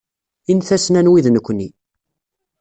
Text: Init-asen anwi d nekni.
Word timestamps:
Init-asen 0.51 0.99
anwi 0.99 1.21
d 1.25 1.27
nekni. 1.29 1.69